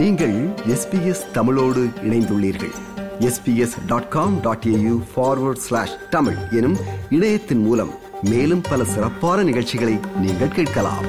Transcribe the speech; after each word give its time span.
நீங்கள் 0.00 0.36
எஸ்பிஎஸ் 0.66 1.30
தமிழோடு 1.32 1.80
இணைந்துள்ளீர்கள். 2.02 2.72
SBS 3.18 3.74
dot 3.86 4.08
com 4.08 4.40
dot 4.40 4.64
AU 4.66 5.02
forward 5.16 5.62
slash 5.66 5.96
Tamil 6.10 6.36
எனும் 6.50 6.76
இணையத்தின் 7.10 7.62
மூலம் 7.64 7.90
மேலும் 8.22 8.62
பல 8.70 8.84
சிறப்பான 8.84 9.42
நிகழ்ச்சிகளை 9.42 9.98
நீங்கள் 10.20 10.48
கேட்கலாம். 10.48 11.04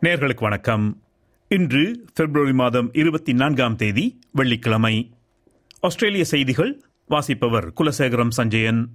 நேர்களுக்கு 0.00 0.40
வணக்கம். 0.40 1.02
இன்று 1.50 2.04
பிப்ரவரி 2.14 2.52
மாதம் 2.52 2.90
இருபத்தி 2.92 3.32
நான்காம் 3.32 3.76
தேதி 3.76 4.20
வெள்ளிக்கிழமை. 4.30 5.12
ஆஸ்திரேலிய 5.80 6.24
செய்திகள் 6.24 6.82
வாசிப்பவர் 7.06 7.72
குலசேகரம் 7.80 8.28
சஞ்சயன். 8.28 8.88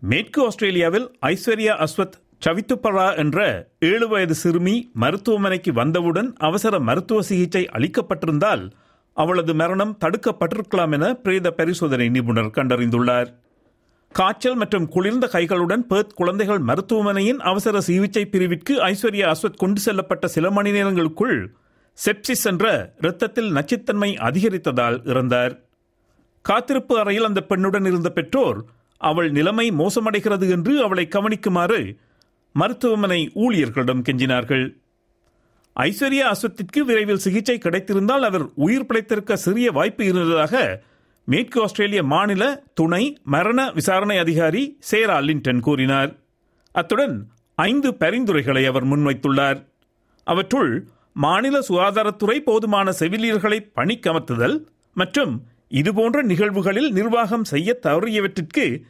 மேற்கு 0.00 0.44
ஆஸ்திரேலியாவில் 0.44 1.16
ஐஸ்வர்யா 1.22 1.84
அஸ்வத் 1.84 2.16
சவித்துப்பரா 2.46 3.16
என்ற 3.16 3.68
ஏழு 3.80 4.08
வயது 4.08 4.34
சிறுமி 4.34 4.90
மருத்துவமனைக்கு 4.94 5.72
வந்தவுடன் 5.72 6.34
அவசர 6.38 6.78
மருத்துவ 6.78 7.22
சிகிச்சை 7.22 7.68
அளிக்கப்பட்டிருந்தால் 7.72 8.70
அவளது 9.12 9.54
மரணம் 9.54 9.98
தடுக்கப்பட்டிருக்கலாம் 10.04 10.92
என 10.92 11.14
பிரேத 11.14 11.50
பரிசோதனை 11.50 12.08
நிபுணர் 12.08 12.54
கண்டறிந்துள்ளார். 12.56 13.26
காய்ச்சல் 14.12 14.54
மற்றும் 14.54 14.88
குளிர்ந்த 14.88 15.26
கைகளுடன் 15.32 15.84
பேர்த் 15.90 16.14
குழந்தைகள் 16.14 16.58
மருத்துவமனையின் 16.58 17.40
அவசர 17.40 17.80
சிகிச்சை 17.80 18.24
பிரிவிற்கு 18.24 18.74
ஐஸ்வர்யா 18.88 19.26
அஸ்வத் 19.32 19.56
கொண்டு 19.56 19.80
செல்லப்பட்ட 19.84 20.24
சில 20.24 20.50
மணி 20.50 20.70
நேரங்களுக்குள் 20.70 21.36
செப்சிஸ் 21.98 22.44
என்ற 22.44 22.94
இரத்தத்தில் 22.98 23.50
நச்சுத்தன்மை 23.52 24.10
அதிகரித்ததால் 24.18 24.98
இறந்தார். 25.04 25.54
காத்திருப்பு 26.44 26.98
அறையில் 26.98 27.24
அந்த 27.24 27.40
பெண்ணுடன் 27.48 27.86
இருந்த 27.86 28.10
பெற்றோர் 28.10 28.64
அவள் 29.00 29.30
நிலைமை 29.30 29.70
மோசமடைகிறது 29.70 30.50
என்று 30.50 30.82
அவளை 30.82 31.08
கவனிக்குமாறு 31.10 31.80
மருத்துவமனை 32.52 33.20
ஊழியர்களிடம் 33.34 34.04
கெஞ்சினார்கள். 34.08 34.66
ஐஸ்வர்யா 35.76 36.24
அஸ்வத்திற்கு 36.32 36.80
விரைவில் 36.80 37.24
சிகிச்சை 37.26 37.58
கிடைத்திருந்தால் 37.58 38.22
அவர் 38.22 38.46
உயிர் 38.54 38.86
பிழைத்திருக்க 38.86 39.32
சிறிய 39.32 39.70
வாய்ப்பு 39.70 40.04
இருந்ததாக 40.04 40.82
மேற்கு 41.24 41.62
ஆஸ்திரேலிய 41.62 42.02
மாநில 42.02 42.62
துணை 42.74 43.18
மரண 43.22 43.70
விசாரணை 43.70 44.18
அதிகாரி 44.18 44.76
சேரா 44.80 45.18
லிண்டன் 45.18 45.60
கூறினார். 45.60 46.16
அத்துடன் 46.72 47.28
ஐந்து 47.54 47.94
பரிந்துரைகளை 47.94 48.66
அவர் 48.66 48.86
முன்வைத்துள்ளார். 48.86 49.64
அவற்றுள் 50.24 50.86
மாநில 51.12 51.58
சுகாதாரத்துறை 51.68 52.36
போதுமான 52.38 52.92
செவிலியர்களை 52.98 53.70
பணிக்கமர்த்துதல் 53.76 54.64
மற்றும் 54.94 55.42
இதுபோன்ற 55.68 56.22
நிகழ்வுகளில் 56.22 56.92
நிர்வாகம் 56.92 57.44
செய்ய 57.44 57.78
தவறியவற்றிற்கு 57.82 58.82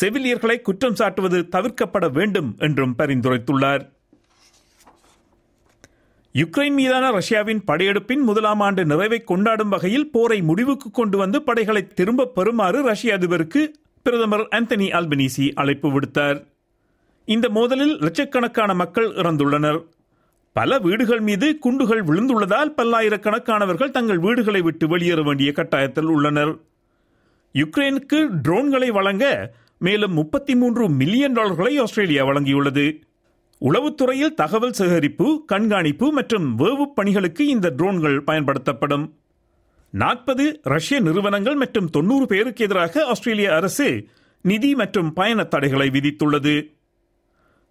செவிலியர்களை 0.00 0.60
குற்றம் 0.60 0.94
சாட்டுவது 0.94 1.48
தவிர்க்கப்பட 1.48 2.12
வேண்டும் 2.12 2.54
என்றும் 2.58 2.94
பரிந்துரைத்துள்ளார். 2.98 3.95
யுக்ரைன் 6.36 6.74
மீதான 6.74 7.10
ரஷ்யாவின் 7.10 7.62
படையெடுப்பின் 7.66 8.22
முதலாம் 8.22 8.60
ஆண்டு 8.60 8.84
நிறைவை 8.84 9.24
கொண்டாடும் 9.24 9.68
வகையில் 9.68 10.10
போரை 10.10 10.42
முடிவுக்கு 10.42 10.90
கொண்டு 10.90 11.18
வந்து 11.18 11.42
படைகளை 11.42 11.86
திரும்ப 11.86 12.30
பெறுமாறு 12.36 12.82
ரஷ்ய 12.82 13.18
அதிபருக்கு 13.18 13.72
பிரதமர் 14.02 14.40
ஆந்தனி 14.40 14.88
அல்பனீசி 14.98 15.52
அழைப்பு 15.54 16.00
விடுத்தார். 16.00 16.44
இந்த 17.24 17.48
மோதலில் 17.48 18.00
லட்சக்கணக்கான 18.00 18.74
மக்கள் 18.74 19.08
இறந்துள்ளனர். 19.08 19.80
பல 20.52 20.78
வீடுகள் 20.78 21.20
மீது 21.20 21.58
குண்டுகள் 21.58 22.04
விழுந்துள்ளதால் 22.04 22.74
பல்லாயிரக்கணக்கானவர்கள் 22.76 23.90
தங்கள் 23.90 24.18
வீடுகளை 24.18 24.60
விட்டு 24.60 24.88
வெளியேற 24.88 25.22
வேண்டிய 25.22 25.52
கட்டாயத்தில் 25.56 26.12
உள்ளனர். 26.16 26.56
யுக்ரைனுக்கு 27.54 28.28
ட்ரோன்களை 28.48 28.90
வழங்க 28.90 29.54
மேலும் 29.78 30.12
முப்பத்தி 30.12 30.56
மூன்று 30.56 30.88
மில்லியன் 30.88 31.32
டாலர்களை 31.32 31.78
ஆஸ்திரேலியா 31.78 32.24
வழங்கியுள்ளது. 32.24 32.86
உளவுத்துறையில் 33.60 34.34
தகவல் 34.34 34.74
சேகரிப்பு 34.78 35.26
கண்காணிப்பு 35.46 36.06
மற்றும் 36.12 36.46
வேவு 36.58 36.84
பணிகளுக்கு 36.94 37.46
இந்த 37.46 37.72
ட்ரோன்கள் 37.78 38.18
பயன்படுத்தப்படும். 38.20 39.06
நாற்பது 39.90 40.60
ரஷ்ய 40.62 41.00
நிறுவனங்கள் 41.00 41.54
மற்றும் 41.54 41.90
தொன்னூறு 41.90 42.26
பேருக்கு 42.26 42.64
எதிராக 42.64 43.04
ஆஸ்திரேலிய 43.12 43.54
அரசு 43.54 44.04
நிதி 44.40 44.74
மற்றும் 44.74 45.12
பயண 45.12 45.44
தடைகளை 45.44 45.88
விதித்துள்ளது. 45.90 46.54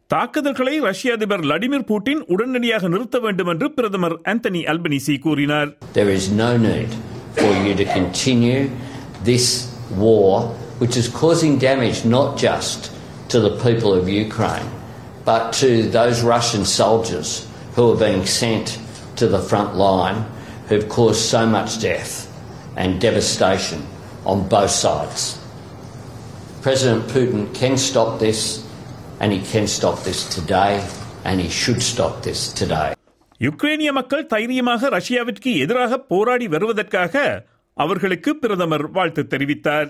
தாக்குதல்களை 0.08 0.80
ரஷ்ய 0.80 1.14
அதிபர் 1.14 1.44
விளாடிமிர் 1.44 1.88
புட்டின் 1.92 2.22
உடனடியாக 2.34 2.88
நிறுத்த 2.88 3.20
வேண்டும் 3.20 3.48
என்று 3.48 3.72
பிரதமர் 3.72 4.18
ஆந்தனி 4.32 4.64
அல்பனிசி 4.72 5.20
கூறினார். 5.20 5.70
There 5.94 6.12
is 6.18 6.26
no 6.44 6.50
need 6.68 6.92
for 7.40 7.52
you 7.66 7.74
to 7.82 7.86
continue 7.98 8.62
this 9.30 9.48
war, 10.04 10.32
which 10.82 10.98
is 11.02 11.10
causing 11.22 11.54
damage 11.68 12.02
not 12.16 12.30
just 12.46 12.82
to 13.34 13.40
the 13.46 13.54
people 13.66 13.94
of 14.00 14.10
Ukraine, 14.26 14.70
but 15.25 15.53
to 15.63 15.71
those 15.99 16.19
Russian 16.35 16.65
soldiers 16.65 17.31
who 17.75 17.93
are 17.93 18.01
being 18.07 18.25
sent 18.27 18.79
to 19.17 19.27
the 19.35 19.43
front 19.51 19.73
line 19.77 20.19
who've 20.69 20.89
caused 20.89 21.23
so 21.35 21.43
much 21.47 21.71
death 21.81 22.13
and 22.77 23.01
devastation 23.01 23.81
on 24.25 24.49
both 24.49 24.71
sides. 24.71 25.21
President 26.63 27.03
Putin 27.15 27.43
can 27.61 27.77
stop 27.79 28.19
this, 28.19 28.41
and 29.21 29.33
he 29.33 29.41
can 29.53 29.67
stop 29.67 29.97
this 30.09 30.21
today, 30.37 30.73
and 31.25 31.41
he 31.41 31.49
should 31.61 31.83
stop 31.93 32.15
this 32.27 32.41
today. 32.61 32.91
யுக்ரைனிய 33.41 33.91
மக்கள் 33.93 34.27
தைரியமாக 34.27 34.89
ரஷ்யாவிற்கு 34.89 35.51
எதிராக 35.65 35.99
போராடி 36.13 36.47
வருவதற்காக 36.49 37.15
அவர்களுக்கு 37.75 38.31
பிரதமர் 38.37 38.87
வாழ்த்து 38.91 39.23
தெரிவித்தார் 39.33 39.89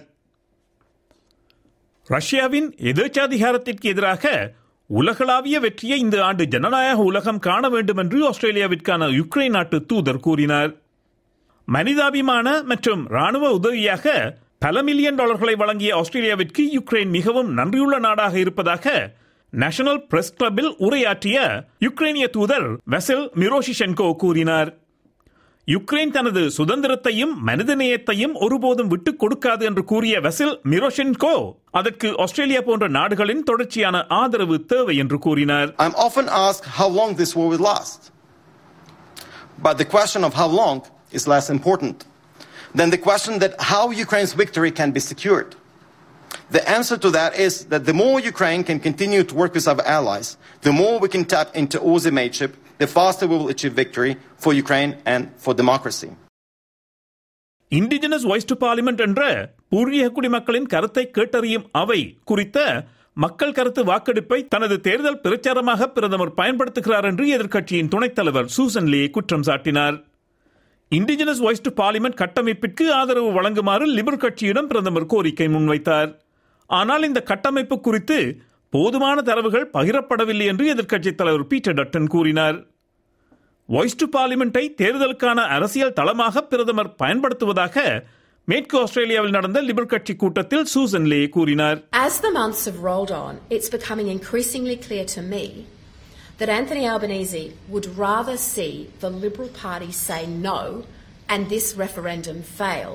ரஷ்யாவின் 2.06 2.68
எதேச்சாதிகாரத்திற்கு 2.90 3.86
எதிராக 3.94 4.24
உலகளாவிய 4.87 5.59
வெற்றியை 5.59 5.99
இந்த 5.99 6.23
ஆண்டு 6.23 6.47
ஜனநாயக 6.47 6.97
உலகம் 7.01 7.39
காண 7.39 7.69
வேண்டும் 7.69 7.97
என்று 7.97 8.29
ஆஸ்திரேலியாவிற்கான 8.29 9.19
யுக்ரைன் 9.19 9.49
நாட்டு 9.49 9.85
தூதர் 9.85 10.19
கூறினார். 10.19 10.75
மனிதாபிமான 11.65 12.63
மற்றும் 12.63 13.07
ராணுவ 13.07 13.51
உதவியாக 13.51 14.35
பல 14.59 14.83
மில்லியன் 14.83 15.15
டாலர்களை 15.15 15.55
வழங்கிய 15.55 15.95
ஆஸ்திரேலியாவிற்கு 15.95 16.63
யுக்ரைன் 16.77 17.09
மிகவும் 17.09 17.49
நன்றியுள்ள 17.57 17.99
நாடாக 17.99 18.39
இருப்பதாக 18.39 19.15
நேஷனல் 19.49 20.07
பிரஸ் 20.07 20.33
கிளப்பில் 20.33 20.75
உரையாற்றிய 20.77 21.65
யுக்ரைனிய 21.79 22.27
தூதர் 22.29 22.79
வெசல் 22.91 23.25
மிரோஷிஷென்கோ 23.35 24.15
கூறினார். 24.15 24.77
யுக்ரைன் 25.67 26.11
தனது 26.11 26.41
சுதந்திரத்தையும் 26.57 27.31
மனிதநேயத்தையும் 27.47 28.33
ஒருபோதும் 28.45 28.87
விட்டுக் 28.87 29.19
கொடுக்காது 29.21 29.63
என்று 29.63 29.83
கூறிய 29.83 30.19
வெசில் 30.25 30.53
மிரோஷென்கோ 30.71 31.35
அதற்கு 31.79 32.09
ஆஸ்திரேலியா 32.23 32.61
போன்ற 32.61 32.87
நாடுகளின் 32.87 33.41
தொடர்ச்சியான 33.43 34.03
ஆதரவு 34.19 34.57
தேவை 34.65 34.95
என்று 35.03 35.17
கூறினார் 35.19 35.69
I'm 35.85 35.95
often 36.07 36.27
asked 36.45 36.67
how 36.79 36.89
long 36.99 37.11
this 37.21 37.31
war 37.35 37.47
will 37.53 37.65
last. 37.71 38.01
But 39.65 39.77
the 39.81 39.89
question 39.95 40.23
of 40.23 40.33
how 40.41 40.49
long 40.61 40.79
is 41.11 41.25
less 41.33 41.49
important 41.49 41.97
than 42.79 42.89
the 42.95 43.01
question 43.07 43.33
that 43.39 43.53
how 43.71 43.83
Ukraine's 44.05 44.33
victory 44.43 44.71
can 44.71 44.91
be 44.91 45.03
secured. 45.11 45.51
The 46.51 46.63
answer 46.77 46.97
to 47.05 47.09
that 47.17 47.33
is 47.45 47.53
that 47.73 47.85
the 47.85 47.97
more 48.03 48.17
Ukraine 48.33 48.63
can 48.69 48.79
continue 48.79 49.23
to 49.23 49.33
work 49.41 49.53
with 49.57 49.67
our 49.67 49.81
allies, 49.97 50.27
the 50.61 50.75
more 50.81 50.95
we 50.99 51.09
can 51.15 51.25
tap 51.33 51.49
into 51.61 51.79
Aussie 51.79 52.13
mateship, 52.21 52.53
the 52.79 52.87
faster 52.87 53.25
we 53.25 53.37
will 53.37 53.49
achieve 53.49 53.73
victory 53.73 54.11
for 54.37 54.53
Ukraine 54.55 54.93
and 55.05 55.23
for 55.37 55.53
democracy. 55.55 56.11
Indigenous 57.71 58.25
voice 58.25 58.47
to 58.47 58.55
parliament 58.59 59.01
என்ற 59.05 59.21
பூர்வீக 59.69 60.09
குடிமக்களின் 60.09 60.67
கருத்தை 60.73 61.03
கேட்டறியும் 61.15 61.65
அவை 61.75 61.97
குறித்த 62.23 62.57
மக்கள் 63.17 63.55
கருத்து 63.57 63.81
வாக்கெடுப்பை 63.83 64.39
தனது 64.47 64.75
தேர்தல் 64.79 65.19
பிரச்சாரமாக 65.19 65.87
பிரதமர் 65.95 66.33
பயன்படுத்துகிறார் 66.33 67.07
என்று 67.11 67.25
எதிர்க்கட்சியின் 67.35 67.91
துணைத் 67.93 68.15
தலைவர் 68.15 68.51
சூசன் 68.55 68.89
லீ 68.93 69.01
குற்றம் 69.09 69.45
சாட்டினார் 69.47 69.97
இண்டிஜினஸ் 70.91 71.41
வாய்ஸ் 71.41 71.65
டு 71.67 71.71
பார்லிமெண்ட் 71.81 72.19
கட்டமைப்பிற்கு 72.21 72.87
ஆதரவு 72.93 73.31
வழங்குமாறு 73.37 73.87
லிபர் 73.97 74.21
கட்சியிடம் 74.23 74.69
பிரதமர் 74.71 75.09
கோரிக்கை 75.13 75.47
முன்வைத்தார் 75.55 76.11
ஆனால் 76.69 77.03
இந்த 77.03 77.21
கட்டமைப்பு 77.23 77.77
குறித்து 77.79 78.19
போதுமான 78.72 79.22
தரவுகள் 79.28 79.70
பகிரப்படவில்லை 79.76 80.46
என்று 80.52 80.64
எதிர்க்கட்சித் 80.74 81.18
தலைவர் 81.20 81.48
பீட்டர் 81.52 81.76
டட்டன் 81.78 82.10
கூறினார் 82.14 82.58
வாய்ஸ் 83.68 84.00
டு 84.02 84.06
பார்லிமெண்டை 84.14 84.64
தேர்தலுக்கான 84.80 85.40
அரசியல் 85.56 85.96
தளமாக 85.98 86.42
பிரதமர் 86.52 86.94
பயன்படுத்துவதாக 87.02 87.76
மேற்கு 88.48 88.76
ஆஸ்திரேலியாவில் 88.82 89.36
நடந்த 89.38 89.58
லிபர் 89.62 89.90
கட்சி 89.92 90.14
கூட்டத்தில் 90.16 90.70
சூசன் 90.72 91.08
லே 91.12 91.20
கூறினார் 91.28 91.78
As 92.06 92.14
the 92.20 92.32
months 92.32 92.62
have 92.68 92.80
rolled 92.88 93.12
on, 93.16 93.34
it's 93.56 93.70
becoming 93.70 94.08
increasingly 94.08 94.76
clear 94.78 95.04
to 95.14 95.22
me 95.34 95.44
that 96.38 96.50
Anthony 96.50 96.84
Albanese 96.86 97.44
would 97.68 97.86
rather 97.98 98.36
see 98.46 98.72
the 99.00 99.10
Liberal 99.24 99.50
Party 99.58 99.90
say 99.98 100.20
no 100.48 100.58
and 101.28 101.42
this 101.48 101.66
referendum 101.76 102.38
fail 102.58 102.92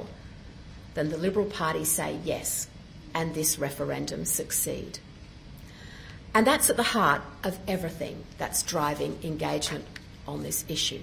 than 0.95 1.09
the 1.09 1.19
Liberal 1.25 1.49
Party 1.53 1.85
say 1.89 2.11
yes 2.25 2.49
and 3.15 3.33
this 3.33 3.51
referendum 3.59 4.23
succeed. 4.31 4.93
And 6.34 6.46
that's 6.46 6.70
at 6.70 6.76
the 6.76 6.88
heart 6.88 7.22
of 7.44 7.54
everything 7.68 8.16
that's 8.38 8.62
driving 8.64 9.14
engagement 9.24 9.88
on 10.26 10.38
this 10.42 10.58
issue. 10.70 11.02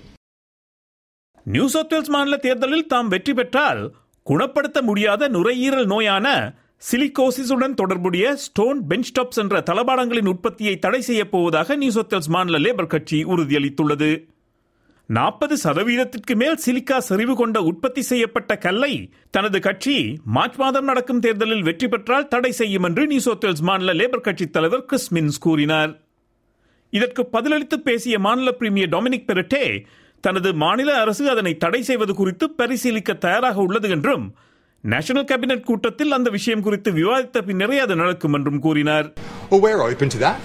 New 1.45 1.65
South Wales 1.73 2.11
மாநில 2.13 2.37
தேர்தலில் 2.45 2.87
தாம் 2.87 3.09
வெற்றி 3.09 3.33
பெற்றால் 3.33 3.81
குணப்படுத்த 4.27 4.79
முடியாத 4.81 5.29
நுரையீரல் 5.29 5.87
நோயான 5.87 6.27
சிலிகோசிஸுடன் 6.83 7.75
தொடர்புடைய 7.75 8.25
stone 8.45 8.79
bench 8.89 9.11
tops 9.15 9.39
என்ற 9.43 9.61
தளபாடங்களின் 9.69 10.31
உற்பத்தியை 10.33 10.73
தடை 10.77 11.01
செய்யப் 11.07 11.31
போவதாக 11.33 11.77
நியூ 11.77 11.91
சவுத்வேல்ஸ் 11.91 12.33
மாநில 12.35 12.59
லேபர் 12.65 12.91
கட்சி 12.93 13.19
உறுதியளித்துள்ளது 13.33 14.09
நாற்பது 15.09 15.55
சதவீதத்திற்கு 15.57 16.33
மேல் 16.35 16.57
சிலிக்கா 16.57 16.97
செறிவு 16.99 17.33
கொண்ட 17.35 17.57
உற்பத்தி 17.61 18.01
செய்யப்பட்ட 18.01 18.57
கல்லை 18.57 18.93
தனது 19.29 19.59
கட்சி 19.59 19.95
மார்ச் 20.27 20.55
மாதம் 20.55 20.85
நடக்கும் 20.85 21.19
தேர்தலில் 21.19 21.63
வெற்றி 21.63 21.87
பெற்றால் 21.87 22.27
தடை 22.27 22.51
செய்யும் 22.51 22.83
என்று 22.83 23.03
நியூ 23.07 23.19
சவுத் 23.19 23.61
மாநில 23.61 23.93
லேபர் 23.93 24.25
கட்சித் 24.25 24.51
தலைவர் 24.51 24.85
கிறிஸ் 24.85 25.09
மின்ஸ் 25.13 25.39
கூறினார் 25.39 25.93
இதற்கு 26.93 27.23
பதிலளித்து 27.33 27.77
பேசிய 27.87 28.19
மாநில 28.19 28.51
பிரீமியர் 28.51 28.89
டொமினிக் 28.89 29.27
பெரட்டே 29.29 29.63
தனது 30.23 30.51
மாநில 30.55 30.91
அரசு 30.99 31.23
அதனை 31.29 31.53
தடை 31.57 31.81
செய்வது 31.83 32.13
குறித்து 32.13 32.45
பரிசீலிக்க 32.59 33.19
தயாராக 33.19 33.57
உள்ளது 33.61 33.89
என்றும் 33.89 34.25
நேஷனல் 34.83 35.27
கேபினெட் 35.31 35.67
கூட்டத்தில் 35.69 36.11
அந்த 36.11 36.29
விஷயம் 36.29 36.61
குறித்து 36.61 36.91
விவாதித்த 36.91 37.41
பின்னரே 37.41 37.79
அது 37.79 37.95
நடக்கும் 37.95 38.37
என்றும் 38.39 38.63
கூறினார் 38.67 39.09
Well, 39.51 39.61
we're 39.65 39.83
open 39.83 40.09
to 40.09 40.19
that, 40.19 40.39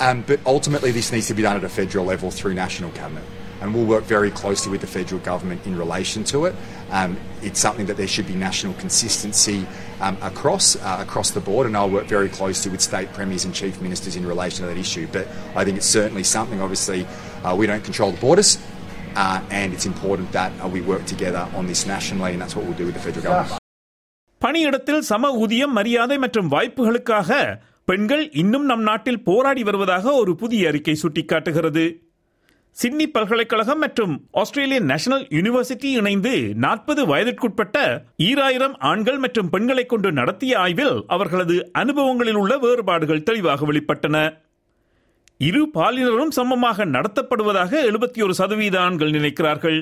um, 0.00 0.18
but 0.28 0.38
ultimately 0.46 0.90
this 0.90 1.08
needs 1.12 1.28
to 1.28 1.34
be 1.34 1.42
done 1.42 1.58
at 1.60 1.66
a 1.66 1.74
federal 1.74 2.06
level 2.06 2.30
through 2.30 2.54
National 2.56 2.92
Cabinet. 2.92 3.26
And 3.60 3.74
we'll 3.74 3.86
work 3.86 4.04
very 4.04 4.30
closely 4.30 4.70
with 4.70 4.82
the 4.82 4.86
federal 4.86 5.20
government 5.22 5.60
in 5.66 5.74
relation 5.78 6.22
to 6.32 6.44
it. 6.46 6.54
Um, 6.90 7.16
it's 7.42 7.60
something 7.60 7.86
that 7.86 7.96
there 7.96 8.06
should 8.06 8.26
be 8.26 8.34
national 8.34 8.74
consistency 8.74 9.66
um, 10.00 10.16
across 10.22 10.76
uh, 10.76 10.98
across 11.00 11.30
the 11.30 11.40
board, 11.40 11.66
and 11.66 11.74
I'll 11.76 11.90
work 11.90 12.06
very 12.06 12.28
closely 12.28 12.70
with 12.70 12.80
state 12.80 13.12
premiers 13.12 13.44
and 13.46 13.54
chief 13.54 13.80
ministers 13.80 14.14
in 14.14 14.26
relation 14.26 14.60
to 14.62 14.68
that 14.72 14.80
issue. 14.86 15.06
But 15.10 15.26
I 15.54 15.64
think 15.64 15.76
it's 15.78 15.86
certainly 15.86 16.22
something. 16.22 16.60
Obviously, 16.60 17.00
uh, 17.44 17.54
we 17.60 17.66
don't 17.66 17.84
control 17.84 18.10
the 18.12 18.20
borders, 18.20 18.50
uh, 19.16 19.40
and 19.50 19.72
it's 19.72 19.86
important 19.86 20.30
that 20.32 20.52
uh, 20.62 20.68
we 20.68 20.80
work 20.82 21.04
together 21.06 21.48
on 21.54 21.66
this 21.66 21.86
nationally, 21.86 22.32
and 22.32 22.42
that's 22.42 22.56
what 22.56 22.66
we'll 22.66 22.76
do 22.76 22.86
with 22.86 22.94
the 22.94 23.04
federal 23.08 23.24
government. 23.24 23.62
பணியிடத்தில் 24.40 25.02
சம 25.02 25.30
ஊதியம் 25.42 25.72
மரியாதை 25.72 26.16
மற்றும் 26.18 26.50
வாய்ப்புகளுக்காக 26.54 27.30
பெண்கள் 27.84 28.30
இன்னும் 28.32 28.64
நம் 28.64 28.82
நாட்டில் 28.82 29.22
போராடி 29.22 29.62
வருவதாக 29.62 30.12
ஒரு 30.14 30.34
புதிய 30.34 30.68
அறிக்கை 30.68 30.94
சுட்டிக்காட்டுகிறது 31.02 31.84
சிட்னி 32.80 33.04
பல்கலைக்கழகம் 33.12 33.80
மற்றும் 33.82 34.14
ஆஸ்திரேலியன் 34.40 34.88
நேஷனல் 34.90 35.22
யூனிவர்சிட்டி 35.36 35.90
இணைந்து 35.98 36.32
நாற்பது 36.64 37.02
வயதிற்குட்பட்ட 37.10 37.76
ஈராயிரம் 38.26 38.74
ஆண்கள் 38.90 39.18
மற்றும் 39.18 39.48
பெண்களை 39.54 39.84
கொண்டு 39.86 40.08
நடத்திய 40.12 40.58
ஆய்வில் 40.64 40.96
அவர்களது 41.14 41.56
அனுபவங்களில் 41.82 42.38
உள்ள 42.42 42.58
வேறுபாடுகள் 42.64 43.22
தெளிவாக 43.22 43.66
வெளிப்பட்டன. 43.70 44.16
இரு 45.48 45.62
பாலினரும் 45.76 46.34
சமமாக 46.38 46.86
நடத்தப்படுவதாக 46.96 47.72
எழுபத்தி 47.90 48.22
ஒரு 48.26 48.36
சதவீத 48.40 48.76
ஆண்கள் 48.80 49.16
நினைக்கிறார்கள். 49.18 49.80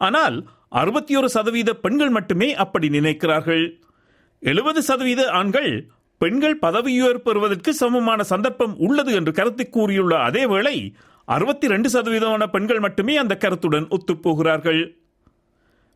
ஆனால் 0.00 0.36
அறுபத்தி 0.82 1.16
ஒரு 1.16 1.30
சதவீத 1.36 1.70
பெண்கள் 1.84 2.12
மட்டுமே 2.18 2.50
அப்படி 2.64 2.90
நினைக்கிறார்கள். 2.98 3.64
எழுபது 4.42 4.82
சதவீத 4.82 5.22
ஆண்கள் 5.40 5.72
பெண்கள் 6.20 6.58
பதவியுயர் 6.66 7.24
பெறுவதற்கு 7.26 7.70
சமமான 7.74 8.22
சந்தர்ப்பம் 8.22 8.74
உள்ளது 8.86 9.12
என்று 9.20 9.32
கருத்து 9.38 9.64
கூறியுள்ள 9.68 10.14
அதே 10.28 10.44
வேளை 10.46 10.76
அறுபத்தி 11.28 11.66
ரெண்டு 11.66 11.88
சதவீதமான 11.88 12.46
பெண்கள் 12.46 12.80
மட்டுமே 12.80 13.14
அந்த 13.16 13.34
கருத்துடன் 13.36 13.86
ஒத்துப்போகிறார்கள் 13.88 14.82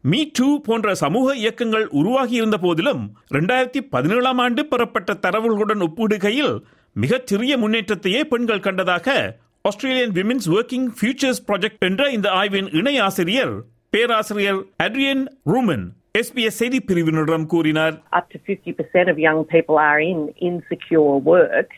மீ 0.05 0.21
டூ 0.39 0.49
போன்ற 0.59 0.95
சமூக 0.95 1.35
இயக்கங்கள் 1.35 1.87
உருவாகியிருந்த 1.91 2.57
போதிலும் 2.57 3.03
இரண்டாயிரத்தி 3.31 3.81
பதினேழாம் 3.89 4.39
ஆண்டு 4.39 4.63
பெறப்பட்ட 4.67 5.15
தரவுகளுடன் 5.15 5.83
ஒப்பிடுகையில் 5.83 6.55
மிகச் 6.97 7.27
சிறிய 7.27 7.53
முன்னேற்றத்தையே 7.59 8.21
பெண்கள் 8.25 8.65
கண்டதாக 8.67 9.17
Australian 9.65 10.13
women's 10.13 10.49
working 10.51 10.89
futures 10.99 11.43
project 11.47 11.85
என்ற 11.85 12.05
இந்த 12.11 12.29
ஆய்வின் 12.33 12.69
இணை 12.73 12.95
ஆசிரியர் 12.99 13.55
பேராசிரியர் 13.91 14.61
அட்ரியன் 14.83 15.25
ரூமன் 15.47 15.87
செய்தி 16.53 16.79
பிரிவினரிடம் 16.89 17.47
கூறினார் 17.47 17.97
up 18.13 18.27
to 18.31 18.39
50% 18.47 19.11
of 19.11 19.19
young 19.19 19.41
people 19.45 19.79
are 19.81 20.01
in 20.03 20.21
insecure 20.41 21.11
work. 21.25 21.71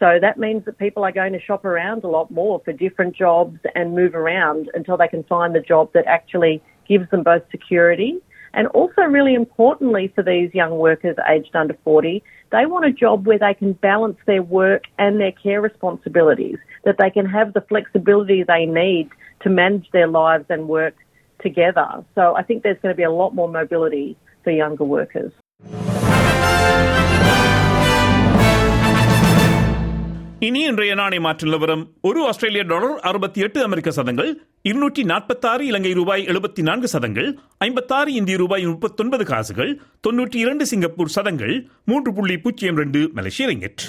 So 0.00 0.18
that 0.20 0.38
means 0.38 0.64
that 0.64 0.78
people 0.78 1.04
are 1.04 1.12
going 1.12 1.32
to 1.32 1.40
shop 1.40 1.64
around 1.64 2.04
a 2.04 2.08
lot 2.08 2.30
more 2.30 2.60
for 2.64 2.72
different 2.72 3.16
jobs 3.16 3.58
and 3.74 3.94
move 3.94 4.14
around 4.14 4.70
until 4.74 4.96
they 4.96 5.08
can 5.08 5.22
find 5.24 5.54
the 5.54 5.60
job 5.60 5.92
that 5.94 6.06
actually 6.06 6.62
gives 6.88 7.08
them 7.10 7.22
both 7.22 7.42
security. 7.50 8.18
And 8.52 8.68
also, 8.68 9.02
really 9.02 9.34
importantly, 9.34 10.12
for 10.14 10.22
these 10.22 10.54
young 10.54 10.78
workers 10.78 11.16
aged 11.28 11.56
under 11.56 11.76
40, 11.82 12.22
they 12.52 12.66
want 12.66 12.84
a 12.84 12.92
job 12.92 13.26
where 13.26 13.38
they 13.38 13.54
can 13.54 13.72
balance 13.72 14.16
their 14.26 14.42
work 14.42 14.84
and 14.98 15.18
their 15.18 15.32
care 15.32 15.60
responsibilities, 15.60 16.58
that 16.84 16.96
they 16.98 17.10
can 17.10 17.26
have 17.26 17.52
the 17.52 17.62
flexibility 17.62 18.44
they 18.44 18.66
need 18.66 19.08
to 19.42 19.50
manage 19.50 19.90
their 19.92 20.06
lives 20.06 20.44
and 20.50 20.68
work 20.68 20.94
together. 21.42 22.04
So 22.14 22.36
I 22.36 22.42
think 22.42 22.62
there's 22.62 22.78
going 22.80 22.92
to 22.92 22.96
be 22.96 23.02
a 23.02 23.10
lot 23.10 23.34
more 23.34 23.48
mobility 23.48 24.16
for 24.44 24.52
younger 24.52 24.84
workers. 24.84 25.32
இனி 30.40 30.60
இன்றைய 30.60 30.94
நாணய 30.94 31.20
மாற்று 31.20 31.46
நிலவரம். 31.46 31.92
ஒரு 32.00 32.26
ஆஸ்திரேலிய 32.26 32.62
dollar 32.62 33.00
அறுபத்தி 33.00 33.40
எட்டு 33.40 33.62
அமெரிக்க 33.62 33.90
சதங்கள் 33.90 34.40
இருநூற்றி 34.62 35.02
நாற்பத்தாறு 35.02 35.66
இலங்கை 35.66 35.92
ரூபாய் 35.92 36.26
எழுபத்தி 36.26 36.62
நான்கு 36.62 36.88
சதங்கள் 36.88 37.38
ஐம்பத்தாறு 37.58 38.12
இந்திய 38.12 38.36
ரூபாய் 38.36 38.66
முப்பத்தொன்பது 38.66 39.24
காசுகள் 39.24 39.80
தொன்னூற்றி 40.08 40.36
இரண்டு 40.36 40.66
சிங்கப்பூர் 40.66 41.08
சதங்கள் 41.08 41.68
மூன்று 41.84 42.14
புள்ளி 42.14 42.38
பூஜ்ஜியம் 42.38 42.76
ரெண்டு 42.76 43.10
மலேசிய 43.12 43.48
ரிங்கெட். 43.48 43.82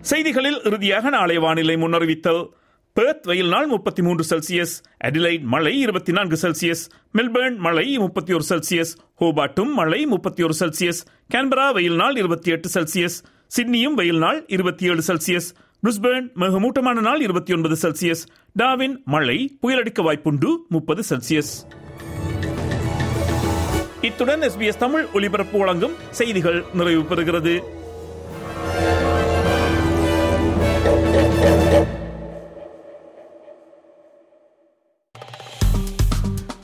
செய்திகளில் 0.00 0.62
இறுதியாக 0.62 1.08
நாளை 1.08 1.38
வானிலை 1.38 1.76
முன்னறிவித்தல். 1.76 2.50
பெர்த் 2.98 3.26
வெயில் 3.26 3.48
நாள் 3.48 3.66
முப்பத்தி 3.66 4.02
மூன்று 4.02 4.24
செல்சியஸ் 4.30 4.72
அடிலைட் 5.04 5.42
மழை 5.42 5.80
இருபத்தி 5.80 6.12
நான்கு 6.12 6.36
செல்சியஸ் 6.42 6.82
மெல்பர்ன் 7.14 7.56
மழை 7.56 7.98
முப்பத்தி 7.98 8.32
ஒரு 8.32 8.44
செல்சியஸ் 8.48 8.92
ஹோபாட்டும் 9.20 9.72
மழை 9.72 10.06
முப்பத்தி 10.06 10.42
ஒரு 10.42 10.54
செல்சியஸ் 10.60 11.00
கேன்பரா 11.34 11.72
வெயில் 11.72 11.94
நாள் 11.94 12.16
இருபத்தி 12.16 12.50
எட்டு 12.50 12.68
செல்சியஸ் 12.68 13.16
சிட்னியும் 13.56 13.94
வெயில் 13.94 14.18
நாள் 14.18 14.44
இருபத்தி 14.46 14.86
ஏழு 14.86 15.02
செல்சியஸ் 15.06 15.48
பிரிஸ்பேர்ன் 15.82 16.28
மிகமூட்டமான 16.36 17.00
நாள் 17.00 17.20
இருபத்தி 17.20 17.54
ஒன்பது 17.54 17.76
செல்சியஸ் 17.82 18.24
டாவின் 18.58 19.04
மழை 19.04 19.58
புயலடிக்க 19.62 20.02
வாய்ப்புண்டு 20.02 20.56
முப்பது 20.68 21.02
செல்சியஸ். 21.10 21.52
இத்துடன் 24.00 24.40
எஸ்பிஎஸ் 24.40 24.76
தமிழ் 24.76 25.06
ஒலிபரப்பு 25.14 25.58
வழங்கும் 25.58 25.92
செய்திகள் 26.10 26.64
நிறைவு 26.74 27.02
பெறுகிறது. 27.02 27.60